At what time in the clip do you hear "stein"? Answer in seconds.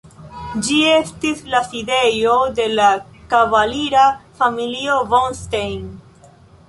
5.43-5.85